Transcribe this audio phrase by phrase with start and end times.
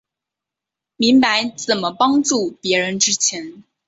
[0.95, 3.61] 明白怎么帮助別人之前